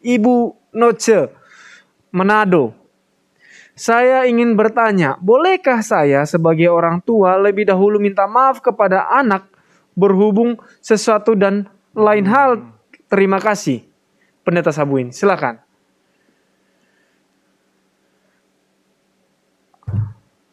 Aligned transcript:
Ibu 0.00 0.56
Noce, 0.72 1.28
Manado. 2.16 2.72
Saya 3.76 4.28
ingin 4.28 4.56
bertanya, 4.56 5.16
bolehkah 5.20 5.80
saya 5.80 6.28
sebagai 6.28 6.68
orang 6.68 7.00
tua 7.00 7.40
lebih 7.40 7.68
dahulu 7.68 7.96
minta 7.96 8.28
maaf 8.28 8.60
kepada 8.60 9.08
anak 9.08 9.48
berhubung 9.96 10.60
sesuatu 10.84 11.32
dan 11.32 11.68
lain 11.96 12.28
hal? 12.28 12.60
Terima 13.08 13.40
kasih. 13.40 13.84
Pendeta 14.44 14.72
Sabuin, 14.72 15.12
silakan. 15.12 15.60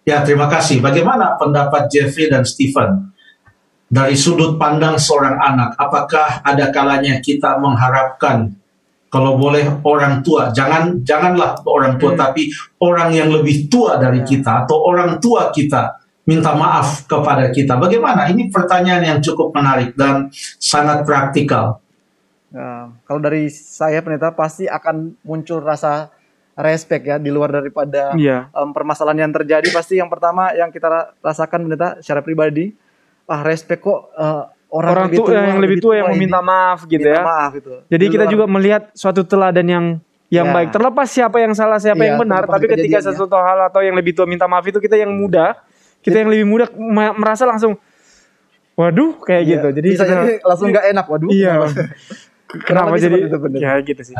Ya, 0.07 0.23
terima 0.23 0.47
kasih. 0.47 0.79
Bagaimana 0.79 1.35
pendapat 1.35 1.91
Jeffrey 1.91 2.31
dan 2.31 2.47
Stephen? 2.47 3.11
Dari 3.87 4.15
sudut 4.15 4.55
pandang 4.59 4.95
seorang 4.99 5.35
anak, 5.39 5.75
apakah 5.79 6.43
ada 6.43 6.71
kalanya 6.71 7.19
kita 7.19 7.59
mengharapkan 7.59 8.55
kalau 9.07 9.39
boleh 9.39 9.63
orang 9.87 10.19
tua 10.23 10.51
jangan 10.51 10.99
janganlah 11.03 11.59
orang 11.63 11.95
tua 11.95 12.15
hmm. 12.15 12.19
tapi 12.19 12.51
orang 12.83 13.09
yang 13.15 13.29
lebih 13.31 13.71
tua 13.71 13.95
dari 13.99 14.23
ya. 14.23 14.27
kita 14.27 14.51
atau 14.67 14.77
orang 14.83 15.17
tua 15.23 15.49
kita 15.51 15.95
minta 16.27 16.51
maaf 16.51 17.07
kepada 17.07 17.47
kita 17.55 17.79
bagaimana 17.79 18.27
ini 18.27 18.51
pertanyaan 18.51 19.03
yang 19.15 19.19
cukup 19.23 19.55
menarik 19.55 19.95
dan 19.95 20.27
sangat 20.59 21.07
praktikal 21.07 21.79
uh, 22.51 22.91
kalau 23.07 23.19
dari 23.23 23.47
saya 23.47 24.03
pendeta 24.03 24.35
pasti 24.35 24.67
akan 24.67 25.15
muncul 25.23 25.63
rasa 25.63 26.11
respect 26.57 27.05
ya 27.05 27.15
di 27.21 27.29
luar 27.31 27.53
daripada 27.53 28.17
yeah. 28.17 28.49
um, 28.51 28.73
permasalahan 28.75 29.29
yang 29.29 29.33
terjadi 29.33 29.69
pasti 29.71 30.01
yang 30.01 30.09
pertama 30.11 30.51
yang 30.57 30.73
kita 30.73 31.15
rasakan 31.23 31.69
pendeta 31.69 32.01
secara 32.03 32.19
pribadi 32.19 32.75
ah 33.27 33.43
respect 33.43 33.83
kok 33.83 34.11
uh, 34.15 34.51
orang, 34.71 34.91
orang 34.91 35.05
lebih 35.07 35.17
tua, 35.19 35.31
yang 35.33 35.59
lebih 35.59 35.77
tua, 35.79 35.93
yang 35.99 36.07
meminta 36.11 36.39
maaf 36.43 36.79
gitu 36.87 37.07
ya. 37.07 37.23
Maaf 37.23 37.51
gitu. 37.55 37.69
Jadi 37.87 38.05
Di 38.07 38.11
kita 38.13 38.25
juga 38.27 38.45
melihat 38.45 38.91
suatu 38.91 39.23
teladan 39.23 39.67
yang 39.67 39.85
yang 40.27 40.47
ya. 40.51 40.53
baik. 40.53 40.69
Terlepas 40.75 41.07
siapa 41.07 41.37
yang 41.39 41.55
salah, 41.55 41.79
siapa 41.79 42.03
ya, 42.03 42.13
yang 42.13 42.17
benar, 42.19 42.43
tapi 42.43 42.67
ketika 42.67 42.99
sesuatu 42.99 43.35
hal 43.39 43.71
atau 43.71 43.79
yang 43.79 43.95
lebih 43.95 44.11
tua 44.11 44.27
minta 44.27 44.43
maaf 44.45 44.67
itu 44.67 44.79
kita 44.83 44.99
yang 44.99 45.11
muda, 45.11 45.55
kita 46.03 46.23
yang 46.23 46.29
lebih 46.31 46.45
muda 46.47 46.65
merasa 47.15 47.47
langsung 47.47 47.79
waduh 48.75 49.17
kayak 49.23 49.43
ya. 49.43 49.51
gitu. 49.57 49.67
Jadi 49.71 49.87
Bisa 49.95 50.03
jadi 50.03 50.43
langsung 50.43 50.67
nggak 50.69 50.85
enak, 50.91 51.05
waduh. 51.07 51.29
Iya. 51.31 51.53
Kenapa, 52.47 52.63
kenapa 52.63 52.95
jadi 52.95 53.17
itu, 53.27 53.37
ya 53.59 53.71
gitu 53.83 54.01
sih. 54.03 54.15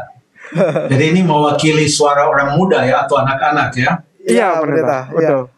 jadi 0.92 1.04
ini 1.12 1.22
mewakili 1.28 1.88
suara 1.92 2.28
orang 2.28 2.56
muda 2.56 2.84
ya 2.88 3.04
atau 3.04 3.20
anak-anak 3.20 3.72
ya. 3.76 3.92
Iya, 4.28 4.60
pendeta. 4.60 5.00
Betul. 5.12 5.42
Ya. 5.48 5.57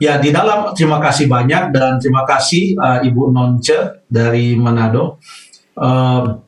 Ya, 0.00 0.18
di 0.18 0.30
dalam 0.34 0.72
terima 0.74 0.98
kasih 0.98 1.28
banyak 1.30 1.74
dan 1.74 2.00
terima 2.00 2.26
kasih 2.26 2.74
uh, 2.76 2.98
Ibu 3.04 3.30
Nonce 3.30 4.04
dari 4.08 4.56
Manado. 4.56 5.20
Uh, 5.76 6.40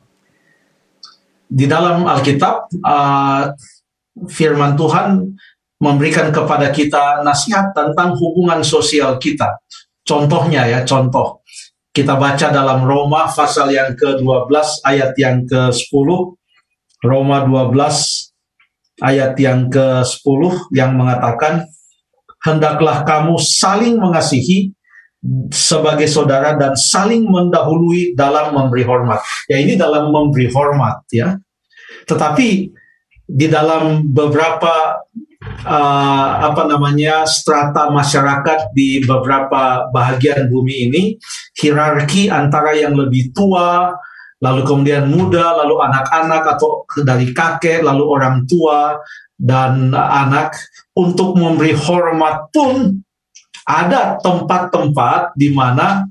di 1.47 1.69
dalam 1.69 2.05
Alkitab, 2.09 2.69
uh, 2.81 3.53
firman 4.29 4.73
Tuhan 4.73 5.37
memberikan 5.77 6.31
kepada 6.31 6.71
kita 6.71 7.21
nasihat 7.21 7.75
tentang 7.75 8.15
hubungan 8.15 8.63
sosial 8.63 9.19
kita. 9.19 9.59
Contohnya 10.03 10.67
ya, 10.67 10.83
contoh. 10.83 11.43
Kita 11.93 12.17
baca 12.17 12.49
dalam 12.49 12.89
Roma 12.89 13.29
pasal 13.29 13.69
yang 13.69 13.93
ke-12 13.93 14.81
ayat 14.81 15.13
yang 15.13 15.45
ke-10. 15.45 16.09
Roma 17.05 17.45
12 17.45 18.33
ayat 19.03 19.37
yang 19.37 19.69
ke-10 19.69 20.41
yang 20.73 20.97
mengatakan 20.97 21.69
hendaklah 22.43 23.07
kamu 23.07 23.39
saling 23.39 23.95
mengasihi 23.97 24.75
sebagai 25.49 26.11
saudara 26.11 26.59
dan 26.59 26.75
saling 26.75 27.23
mendahului 27.23 28.11
dalam 28.13 28.51
memberi 28.51 28.83
hormat. 28.83 29.23
Ya 29.47 29.57
ini 29.63 29.79
dalam 29.79 30.11
memberi 30.11 30.51
hormat 30.51 31.07
ya. 31.09 31.39
Tetapi 32.03 32.67
di 33.23 33.47
dalam 33.47 34.11
beberapa 34.11 34.99
uh, 35.63 36.31
apa 36.43 36.67
namanya 36.67 37.23
strata 37.23 37.87
masyarakat 37.87 38.75
di 38.75 38.99
beberapa 39.07 39.87
bahagian 39.95 40.51
bumi 40.51 40.91
ini 40.91 41.03
hierarki 41.55 42.27
antara 42.27 42.75
yang 42.75 42.91
lebih 42.99 43.31
tua 43.31 43.95
lalu 44.43 44.61
kemudian 44.67 45.07
muda 45.07 45.55
lalu 45.63 45.79
anak-anak 45.79 46.43
atau 46.59 46.83
dari 46.99 47.31
kakek 47.31 47.79
lalu 47.79 48.03
orang 48.03 48.43
tua 48.43 48.99
dan 49.43 49.91
anak 49.91 50.55
untuk 50.95 51.35
memberi 51.35 51.75
hormat 51.75 52.47
pun 52.55 53.03
ada 53.67 54.15
tempat-tempat 54.23 55.35
di 55.35 55.51
mana 55.51 56.07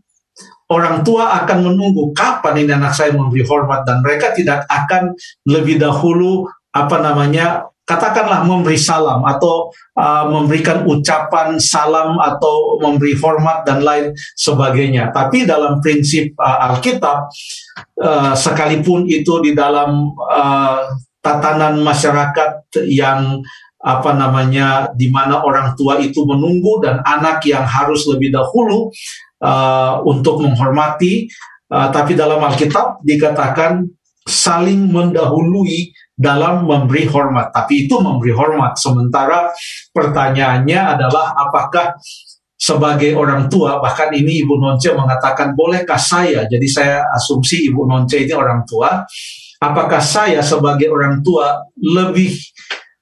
orang 0.68 1.00
tua 1.00 1.40
akan 1.44 1.72
menunggu 1.72 2.12
kapan 2.12 2.64
ini 2.64 2.76
anak 2.76 2.92
saya 2.92 3.16
memberi 3.16 3.44
hormat 3.44 3.88
dan 3.88 4.04
mereka 4.04 4.36
tidak 4.36 4.68
akan 4.68 5.16
lebih 5.48 5.80
dahulu 5.80 6.44
apa 6.72 6.96
namanya 7.00 7.72
katakanlah 7.82 8.46
memberi 8.46 8.78
salam 8.78 9.20
atau 9.26 9.68
uh, 9.98 10.24
memberikan 10.30 10.86
ucapan 10.88 11.60
salam 11.60 12.16
atau 12.16 12.80
memberi 12.80 13.12
hormat 13.18 13.66
dan 13.66 13.82
lain 13.82 14.14
sebagainya. 14.38 15.10
Tapi 15.10 15.44
dalam 15.44 15.82
prinsip 15.82 16.32
uh, 16.38 16.72
Alkitab, 16.72 17.28
uh, 18.00 18.32
sekalipun 18.32 19.04
itu 19.10 19.42
di 19.42 19.52
dalam 19.52 20.14
uh, 20.14 20.88
tatanan 21.22 21.80
masyarakat 21.80 22.82
yang 22.90 23.40
apa 23.82 24.14
namanya 24.14 24.90
di 24.94 25.10
mana 25.10 25.42
orang 25.42 25.74
tua 25.74 25.98
itu 25.98 26.22
menunggu 26.22 26.82
dan 26.82 27.02
anak 27.02 27.42
yang 27.46 27.66
harus 27.66 28.06
lebih 28.06 28.30
dahulu 28.30 28.90
uh, 29.42 30.02
untuk 30.06 30.42
menghormati. 30.42 31.26
Uh, 31.72 31.88
tapi 31.88 32.14
dalam 32.14 32.38
Alkitab 32.38 33.02
dikatakan 33.02 33.82
saling 34.22 34.86
mendahului 34.92 35.90
dalam 36.14 36.62
memberi 36.68 37.10
hormat. 37.10 37.50
Tapi 37.50 37.90
itu 37.90 37.98
memberi 37.98 38.30
hormat. 38.30 38.78
Sementara 38.78 39.50
pertanyaannya 39.90 40.80
adalah 40.98 41.34
apakah 41.34 41.98
sebagai 42.54 43.18
orang 43.18 43.50
tua 43.50 43.82
bahkan 43.82 44.14
ini 44.14 44.46
Ibu 44.46 44.54
Nonce 44.62 44.94
mengatakan 44.94 45.58
bolehkah 45.58 45.98
saya 45.98 46.46
jadi 46.46 46.68
saya 46.70 46.96
asumsi 47.10 47.66
Ibu 47.66 47.90
Nonce 47.90 48.22
ini 48.22 48.30
orang 48.30 48.62
tua 48.62 49.02
apakah 49.62 50.02
saya 50.02 50.42
sebagai 50.42 50.90
orang 50.90 51.22
tua 51.22 51.62
lebih 51.78 52.34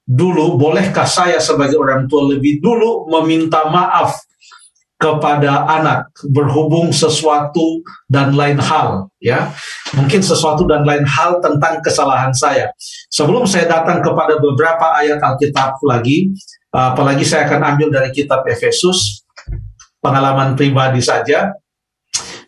dulu, 0.05 0.61
bolehkah 0.61 1.09
saya 1.09 1.41
sebagai 1.41 1.81
orang 1.81 2.05
tua 2.05 2.37
lebih 2.37 2.61
dulu 2.61 3.09
meminta 3.09 3.65
maaf 3.73 4.21
kepada 5.01 5.65
anak 5.65 6.13
berhubung 6.29 6.93
sesuatu 6.93 7.81
dan 8.05 8.37
lain 8.37 8.61
hal 8.61 9.09
ya? 9.17 9.49
Mungkin 9.97 10.21
sesuatu 10.21 10.69
dan 10.69 10.85
lain 10.85 11.09
hal 11.09 11.41
tentang 11.41 11.81
kesalahan 11.81 12.37
saya. 12.37 12.69
Sebelum 13.09 13.49
saya 13.49 13.65
datang 13.65 14.05
kepada 14.05 14.37
beberapa 14.37 14.93
ayat 15.01 15.17
Alkitab 15.17 15.81
lagi 15.89 16.29
apalagi 16.69 17.25
saya 17.25 17.49
akan 17.49 17.75
ambil 17.75 17.89
dari 17.89 18.13
kitab 18.13 18.45
Efesus 18.45 19.25
pengalaman 20.05 20.55
pribadi 20.55 21.01
saja 21.01 21.51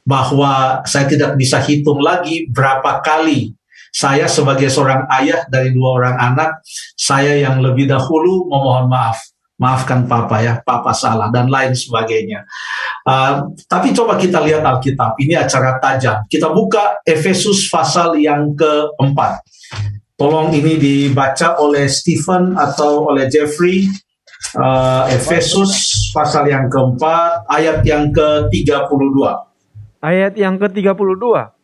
bahwa 0.02 0.82
saya 0.84 1.06
tidak 1.06 1.38
bisa 1.38 1.62
hitung 1.62 2.02
lagi 2.02 2.50
berapa 2.50 3.00
kali 3.00 3.54
saya 3.92 4.24
sebagai 4.24 4.72
seorang 4.72 5.04
ayah 5.20 5.44
dari 5.52 5.68
dua 5.76 6.00
orang 6.00 6.16
anak, 6.16 6.64
saya 6.96 7.36
yang 7.36 7.60
lebih 7.60 7.84
dahulu 7.84 8.48
memohon 8.48 8.88
maaf. 8.88 9.20
Maafkan 9.60 10.10
papa 10.10 10.42
ya, 10.42 10.58
papa 10.64 10.90
salah 10.90 11.30
dan 11.30 11.46
lain 11.46 11.70
sebagainya. 11.70 12.42
Uh, 13.06 13.46
tapi 13.70 13.94
coba 13.94 14.18
kita 14.18 14.42
lihat 14.42 14.66
Alkitab, 14.66 15.14
ini 15.22 15.38
acara 15.38 15.78
tajam. 15.78 16.26
Kita 16.26 16.50
buka 16.50 16.98
Efesus 17.06 17.70
pasal 17.70 18.18
yang 18.18 18.58
keempat. 18.58 19.44
Tolong 20.18 20.50
ini 20.50 20.82
dibaca 20.82 21.62
oleh 21.62 21.86
Stephen 21.86 22.58
atau 22.58 23.06
oleh 23.06 23.30
Jeffrey. 23.30 23.86
Uh, 24.58 25.06
Efesus 25.14 26.10
pasal 26.10 26.50
yang 26.50 26.66
keempat, 26.66 27.46
ayat 27.46 27.86
yang 27.86 28.10
ke-32. 28.10 29.18
Ayat 30.02 30.34
yang 30.34 30.58
ke-32. 30.58 31.61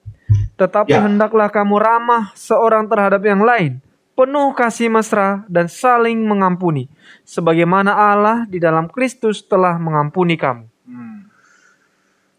Tetapi 0.58 0.90
ya. 0.90 1.06
hendaklah 1.06 1.46
kamu 1.48 1.78
ramah 1.78 2.34
seorang 2.34 2.90
terhadap 2.90 3.22
yang 3.22 3.46
lain, 3.46 3.78
penuh 4.18 4.50
kasih 4.58 4.90
mesra 4.90 5.46
dan 5.46 5.70
saling 5.70 6.18
mengampuni, 6.26 6.90
sebagaimana 7.22 7.94
Allah 7.94 8.42
di 8.50 8.58
dalam 8.58 8.90
Kristus 8.90 9.46
telah 9.46 9.78
mengampuni 9.78 10.34
kamu. 10.34 10.66
Hmm. 10.90 11.30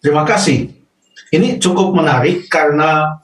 Terima 0.04 0.28
kasih. 0.28 0.68
Ini 1.32 1.64
cukup 1.64 1.96
menarik 1.96 2.52
karena 2.52 3.24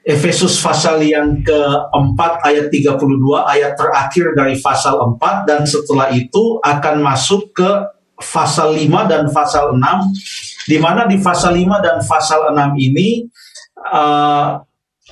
Efesus 0.00 0.56
pasal 0.58 1.04
yang 1.04 1.44
keempat 1.44 2.40
ayat 2.42 2.72
32 2.72 3.04
ayat 3.46 3.76
terakhir 3.76 4.32
dari 4.32 4.56
pasal 4.58 4.96
4 5.14 5.44
dan 5.44 5.60
setelah 5.68 6.08
itu 6.10 6.56
akan 6.64 7.04
masuk 7.04 7.52
ke 7.52 7.70
pasal 8.16 8.72
5 8.72 9.12
dan 9.12 9.28
pasal 9.28 9.76
6 9.76 10.72
di 10.72 10.80
mana 10.80 11.04
di 11.04 11.20
pasal 11.20 11.52
5 11.52 11.84
dan 11.84 12.00
pasal 12.00 12.48
6 12.48 12.80
ini 12.80 13.28
uh, 13.88 14.60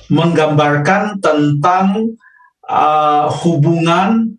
menggambarkan 0.09 1.17
tentang 1.19 2.15
uh, 2.65 3.25
hubungan 3.43 4.37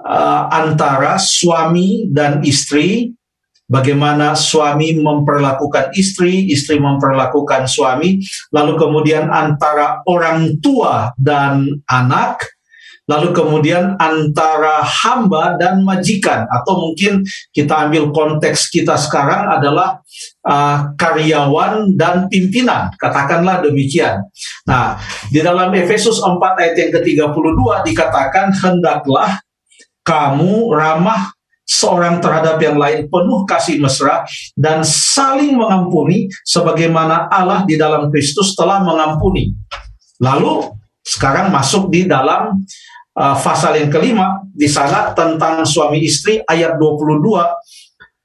uh, 0.00 0.42
antara 0.50 1.20
suami 1.20 2.08
dan 2.10 2.40
istri. 2.42 3.12
Bagaimana 3.66 4.38
suami 4.38 4.94
memperlakukan 4.94 5.90
istri, 5.98 6.46
istri 6.54 6.78
memperlakukan 6.78 7.66
suami, 7.66 8.22
lalu 8.54 8.78
kemudian 8.78 9.26
antara 9.26 10.06
orang 10.06 10.62
tua 10.62 11.10
dan 11.18 11.66
anak, 11.90 12.46
lalu 13.06 13.30
kemudian 13.30 13.94
antara 14.02 14.82
hamba 14.82 15.54
dan 15.56 15.86
majikan 15.86 16.44
atau 16.50 16.90
mungkin 16.90 17.22
kita 17.54 17.86
ambil 17.86 18.10
konteks 18.10 18.66
kita 18.70 18.98
sekarang 18.98 19.46
adalah 19.46 20.02
uh, 20.42 20.90
karyawan 20.98 21.94
dan 21.94 22.26
pimpinan 22.26 22.90
katakanlah 22.98 23.62
demikian. 23.62 24.26
Nah, 24.66 24.98
di 25.30 25.38
dalam 25.38 25.70
Efesus 25.70 26.18
4 26.18 26.34
ayat 26.58 26.74
yang 26.74 26.90
ke-32 26.98 27.60
dikatakan 27.86 28.50
hendaklah 28.58 29.38
kamu 30.02 30.74
ramah 30.74 31.34
seorang 31.66 32.22
terhadap 32.22 32.62
yang 32.62 32.78
lain 32.78 33.10
penuh 33.10 33.42
kasih 33.42 33.82
mesra 33.82 34.22
dan 34.54 34.86
saling 34.86 35.58
mengampuni 35.58 36.30
sebagaimana 36.46 37.26
Allah 37.26 37.66
di 37.66 37.74
dalam 37.74 38.06
Kristus 38.10 38.54
telah 38.54 38.78
mengampuni. 38.86 39.50
Lalu 40.22 40.70
sekarang 41.02 41.50
masuk 41.50 41.90
di 41.90 42.06
dalam 42.06 42.62
uh, 43.16 43.36
yang 43.74 43.88
kelima 43.88 44.44
di 44.52 44.68
sana 44.68 45.16
tentang 45.16 45.64
suami 45.64 46.04
istri 46.04 46.44
ayat 46.44 46.76
22 46.76 47.24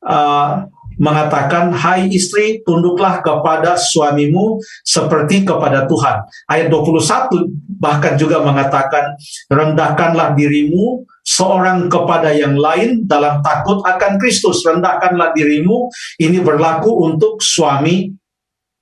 uh, 0.08 0.68
mengatakan 1.02 1.74
hai 1.74 2.14
istri 2.14 2.62
tunduklah 2.62 3.26
kepada 3.26 3.74
suamimu 3.74 4.62
seperti 4.86 5.42
kepada 5.42 5.90
Tuhan. 5.90 6.18
Ayat 6.46 6.68
21 6.70 7.82
bahkan 7.82 8.14
juga 8.22 8.46
mengatakan 8.46 9.18
rendahkanlah 9.50 10.38
dirimu 10.38 11.02
seorang 11.26 11.90
kepada 11.90 12.30
yang 12.30 12.54
lain 12.54 13.10
dalam 13.10 13.42
takut 13.42 13.82
akan 13.82 14.22
Kristus. 14.22 14.62
Rendahkanlah 14.62 15.34
dirimu. 15.34 15.90
Ini 16.22 16.46
berlaku 16.46 17.10
untuk 17.10 17.42
suami 17.42 18.14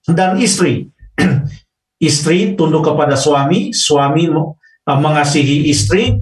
dan 0.03 0.35
istri. 0.43 0.91
istri 2.09 2.59
tunduk 2.59 2.83
kepada 2.83 3.15
suami, 3.15 3.71
suami 3.71 4.27
mengasihi 4.97 5.69
istri, 5.69 6.17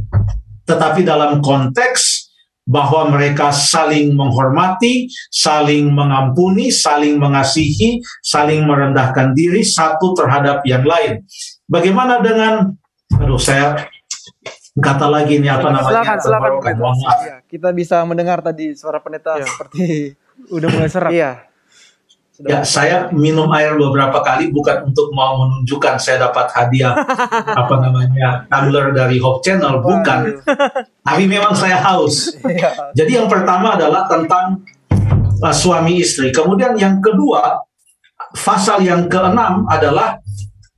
tetapi 0.67 1.07
dalam 1.07 1.39
konteks 1.39 2.27
bahwa 2.67 3.15
mereka 3.15 3.55
saling 3.55 4.11
menghormati, 4.11 5.07
saling 5.31 5.87
mengampuni, 5.87 6.67
saling 6.67 7.15
mengasihi, 7.15 8.03
saling 8.19 8.67
merendahkan 8.67 9.31
diri 9.31 9.63
satu 9.63 10.11
terhadap 10.11 10.67
yang 10.67 10.83
lain. 10.83 11.23
Bagaimana 11.63 12.19
dengan 12.19 12.75
aduh 13.15 13.39
saya 13.39 13.87
kata 14.75 15.07
lagi 15.07 15.39
ini 15.39 15.47
apa 15.47 15.71
namanya? 15.71 16.03
Silakan, 16.03 16.17
silakan. 16.19 16.51
Ya, 17.23 17.37
kita 17.47 17.71
bisa 17.71 18.03
mendengar 18.03 18.43
tadi 18.43 18.75
suara 18.75 18.99
pendeta 18.99 19.39
ya. 19.39 19.47
seperti 19.47 20.11
udah 20.55 20.67
mulai 20.67 20.91
serak. 20.91 21.11
Iya. 21.15 21.31
Ya, 22.45 22.61
saya 22.61 23.09
minum 23.09 23.49
air 23.49 23.73
beberapa 23.73 24.21
kali 24.21 24.53
bukan 24.53 24.93
untuk 24.93 25.09
mau 25.09 25.41
menunjukkan 25.41 25.97
saya 25.97 26.29
dapat 26.29 26.45
hadiah 26.53 26.93
apa 27.65 27.75
namanya 27.81 28.45
tumbler 28.45 28.93
dari 28.93 29.17
Hope 29.17 29.41
Channel, 29.41 29.81
bukan. 29.81 30.37
Tapi 31.01 31.23
memang 31.25 31.57
saya 31.57 31.81
haus. 31.81 32.29
Iya. 32.47 32.93
Jadi 32.93 33.17
yang 33.17 33.25
pertama 33.25 33.73
adalah 33.73 34.05
tentang 34.05 34.61
uh, 35.41 35.53
suami 35.53 35.97
istri. 35.99 36.29
Kemudian 36.29 36.77
yang 36.77 37.01
kedua, 37.01 37.59
pasal 38.37 38.85
yang 38.85 39.09
keenam 39.09 39.65
adalah 39.65 40.21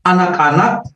anak-anak 0.08 0.88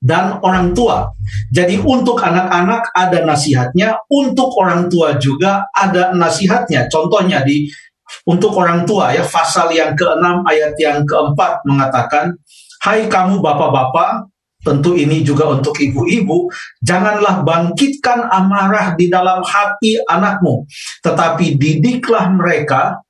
dan 0.00 0.40
orang 0.40 0.72
tua. 0.72 1.12
Jadi 1.52 1.76
untuk 1.82 2.22
anak-anak 2.22 2.94
ada 2.96 3.18
nasihatnya, 3.26 4.00
untuk 4.08 4.54
orang 4.56 4.88
tua 4.88 5.20
juga 5.20 5.68
ada 5.74 6.16
nasihatnya. 6.16 6.88
Contohnya 6.88 7.44
di 7.44 7.68
untuk 8.26 8.56
orang 8.58 8.84
tua 8.84 9.14
ya 9.14 9.24
pasal 9.24 9.72
yang 9.72 9.96
keenam 9.96 10.42
ayat 10.46 10.74
yang 10.78 11.02
keempat 11.06 11.62
mengatakan 11.64 12.36
Hai 12.80 13.12
kamu 13.12 13.44
bapak-bapak 13.44 14.32
tentu 14.64 14.96
ini 14.96 15.20
juga 15.20 15.52
untuk 15.52 15.76
ibu-ibu 15.76 16.48
janganlah 16.80 17.44
bangkitkan 17.44 18.28
amarah 18.32 18.96
di 18.96 19.12
dalam 19.12 19.44
hati 19.44 20.00
anakmu 20.04 20.64
tetapi 21.04 21.60
didiklah 21.60 22.32
mereka 22.32 23.04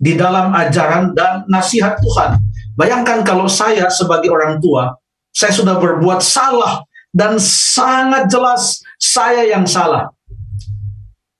di 0.00 0.16
dalam 0.16 0.50
ajaran 0.56 1.12
dan 1.12 1.44
nasihat 1.46 2.00
Tuhan. 2.00 2.40
Bayangkan 2.74 3.20
kalau 3.22 3.46
saya 3.46 3.86
sebagai 3.92 4.32
orang 4.32 4.58
tua 4.58 4.96
saya 5.30 5.54
sudah 5.54 5.78
berbuat 5.78 6.18
salah 6.18 6.82
dan 7.14 7.38
sangat 7.38 8.26
jelas 8.26 8.82
saya 8.98 9.46
yang 9.46 9.66
salah. 9.70 10.10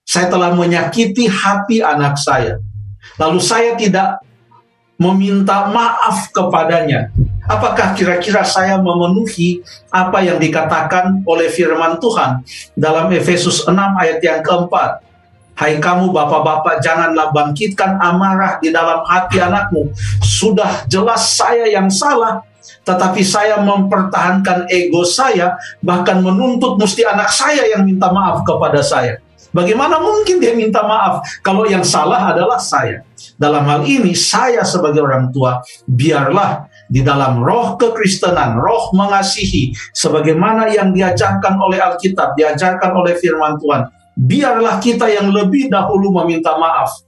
Saya 0.07 0.27
telah 0.27 0.55
menyakiti 0.55 1.27
hati 1.27 1.83
anak 1.83 2.19
saya 2.19 2.59
lalu 3.21 3.39
saya 3.39 3.77
tidak 3.77 4.25
meminta 4.97 5.69
maaf 5.69 6.33
kepadanya. 6.33 7.13
Apakah 7.45 7.93
kira-kira 7.99 8.47
saya 8.47 8.79
memenuhi 8.79 9.61
apa 9.91 10.23
yang 10.23 10.39
dikatakan 10.39 11.21
oleh 11.27 11.51
firman 11.51 11.99
Tuhan 11.99 12.47
dalam 12.79 13.11
Efesus 13.13 13.67
6 13.67 13.75
ayat 13.75 14.23
yang 14.23 14.41
keempat? 14.41 15.03
Hai 15.59 15.77
kamu 15.77 16.15
bapak-bapak 16.15 16.81
janganlah 16.81 17.29
bangkitkan 17.37 18.01
amarah 18.01 18.57
di 18.63 18.73
dalam 18.73 19.05
hati 19.05 19.43
anakmu. 19.43 19.93
Sudah 20.25 20.89
jelas 20.89 21.37
saya 21.37 21.69
yang 21.69 21.93
salah, 21.93 22.41
tetapi 22.87 23.21
saya 23.21 23.61
mempertahankan 23.61 24.71
ego 24.73 25.05
saya, 25.05 25.59
bahkan 25.85 26.25
menuntut 26.25 26.81
mesti 26.81 27.05
anak 27.05 27.29
saya 27.29 27.67
yang 27.67 27.85
minta 27.85 28.09
maaf 28.09 28.41
kepada 28.47 28.81
saya. 28.81 29.21
Bagaimana 29.51 29.99
mungkin 29.99 30.39
dia 30.39 30.55
minta 30.55 30.87
maaf 30.87 31.27
kalau 31.43 31.67
yang 31.67 31.83
salah 31.83 32.31
adalah 32.31 32.63
saya? 32.63 33.03
Dalam 33.41 33.65
hal 33.65 33.89
ini, 33.89 34.13
saya 34.13 34.61
sebagai 34.69 35.01
orang 35.01 35.33
tua, 35.33 35.65
biarlah 35.89 36.69
di 36.93 37.01
dalam 37.01 37.41
roh 37.41 37.81
kekristenan, 37.81 38.61
roh 38.61 38.93
mengasihi, 38.93 39.73
sebagaimana 39.97 40.69
yang 40.69 40.93
diajarkan 40.93 41.57
oleh 41.57 41.81
Alkitab, 41.81 42.37
diajarkan 42.37 42.93
oleh 42.93 43.17
firman 43.17 43.57
Tuhan, 43.57 43.89
biarlah 44.13 44.77
kita 44.77 45.09
yang 45.09 45.33
lebih 45.33 45.73
dahulu 45.73 46.13
meminta 46.21 46.53
maaf. 46.61 47.01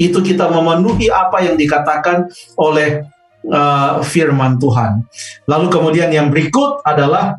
Itu 0.00 0.24
kita 0.24 0.48
memenuhi 0.48 1.12
apa 1.12 1.44
yang 1.44 1.60
dikatakan 1.60 2.32
oleh 2.56 3.04
uh, 3.52 4.00
firman 4.00 4.56
Tuhan. 4.56 5.04
Lalu 5.44 5.66
kemudian 5.68 6.08
yang 6.08 6.32
berikut 6.32 6.80
adalah 6.86 7.36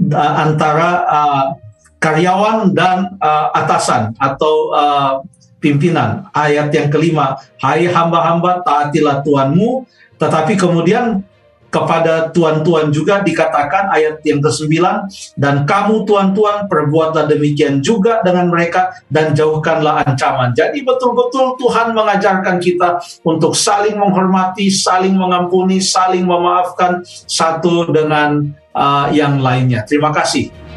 uh, 0.00 0.34
antara 0.40 0.90
uh, 1.04 1.46
karyawan 2.00 2.72
dan 2.72 3.12
uh, 3.20 3.52
atasan 3.52 4.16
atau 4.16 4.54
uh, 4.72 5.14
pimpinan. 5.60 6.26
Ayat 6.32 6.72
yang 6.72 6.88
kelima, 6.88 7.38
hai 7.60 7.86
hamba-hamba 7.86 8.64
taatilah 8.64 9.20
Tuhanmu, 9.22 9.84
tetapi 10.16 10.56
kemudian 10.56 11.22
kepada 11.70 12.28
tuan-tuan 12.34 12.90
juga 12.90 13.22
dikatakan 13.22 13.94
ayat 13.94 14.18
yang 14.26 14.42
ke-9 14.42 14.74
dan 15.38 15.62
kamu 15.62 16.02
tuan-tuan 16.02 16.66
perbuatlah 16.66 17.30
demikian 17.30 17.78
juga 17.78 18.18
dengan 18.26 18.50
mereka 18.50 18.90
dan 19.06 19.32
jauhkanlah 19.32 20.02
ancaman. 20.02 20.50
Jadi 20.52 20.82
betul-betul 20.82 21.54
Tuhan 21.62 21.94
mengajarkan 21.94 22.58
kita 22.58 22.98
untuk 23.22 23.54
saling 23.54 23.94
menghormati, 23.94 24.66
saling 24.66 25.14
mengampuni, 25.14 25.78
saling 25.78 26.26
memaafkan 26.26 27.06
satu 27.06 27.86
dengan 27.94 28.50
uh, 28.74 29.06
yang 29.14 29.38
lainnya. 29.38 29.86
Terima 29.86 30.10
kasih. 30.10 30.69